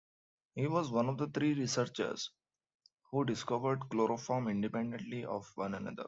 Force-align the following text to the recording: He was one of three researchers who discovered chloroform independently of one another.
He 0.55 0.65
was 0.65 0.89
one 0.91 1.09
of 1.09 1.31
three 1.31 1.53
researchers 1.53 2.31
who 3.11 3.23
discovered 3.23 3.87
chloroform 3.91 4.47
independently 4.47 5.25
of 5.25 5.47
one 5.57 5.75
another. 5.75 5.97